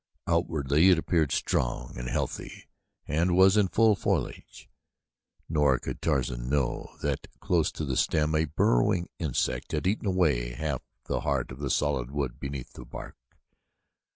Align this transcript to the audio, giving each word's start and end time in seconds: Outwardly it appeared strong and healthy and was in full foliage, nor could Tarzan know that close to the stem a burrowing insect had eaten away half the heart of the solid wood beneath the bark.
Outwardly 0.25 0.89
it 0.89 0.97
appeared 0.97 1.31
strong 1.31 1.93
and 1.95 2.09
healthy 2.09 2.67
and 3.07 3.37
was 3.37 3.55
in 3.55 3.67
full 3.67 3.95
foliage, 3.95 4.67
nor 5.47 5.77
could 5.77 6.01
Tarzan 6.01 6.49
know 6.49 6.95
that 7.03 7.27
close 7.39 7.71
to 7.73 7.85
the 7.85 7.95
stem 7.95 8.33
a 8.33 8.45
burrowing 8.45 9.09
insect 9.19 9.73
had 9.73 9.85
eaten 9.85 10.07
away 10.07 10.53
half 10.53 10.81
the 11.05 11.19
heart 11.19 11.51
of 11.51 11.59
the 11.59 11.69
solid 11.69 12.09
wood 12.09 12.39
beneath 12.39 12.73
the 12.73 12.83
bark. 12.83 13.15